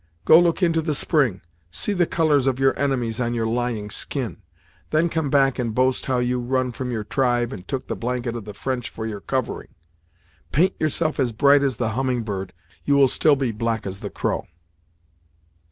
[0.25, 4.41] Go look into the spring; see the colours of your enemies on your lying skin;
[4.89, 8.35] then come back and boast how you run from your tribe and took the blanket
[8.35, 9.75] of the French for your covering!
[10.51, 12.51] Paint yourself as bright as the humming bird,
[12.83, 14.47] you will still be black as the crow!"